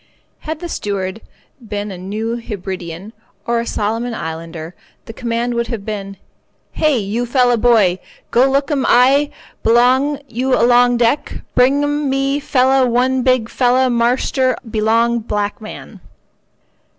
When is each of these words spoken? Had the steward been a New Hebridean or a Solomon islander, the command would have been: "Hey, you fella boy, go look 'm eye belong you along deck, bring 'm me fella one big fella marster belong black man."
Had 0.39 0.61
the 0.61 0.67
steward 0.67 1.21
been 1.61 1.91
a 1.91 1.97
New 1.99 2.33
Hebridean 2.37 3.13
or 3.45 3.59
a 3.59 3.67
Solomon 3.67 4.15
islander, 4.15 4.73
the 5.05 5.13
command 5.13 5.53
would 5.53 5.67
have 5.67 5.85
been: 5.85 6.17
"Hey, 6.71 6.97
you 6.97 7.27
fella 7.27 7.55
boy, 7.55 7.99
go 8.31 8.49
look 8.49 8.71
'm 8.71 8.83
eye 8.87 9.29
belong 9.61 10.19
you 10.27 10.59
along 10.59 10.97
deck, 10.97 11.41
bring 11.53 11.83
'm 11.83 12.09
me 12.09 12.39
fella 12.39 12.87
one 12.89 13.21
big 13.21 13.47
fella 13.47 13.91
marster 13.91 14.57
belong 14.67 15.19
black 15.19 15.61
man." 15.61 15.99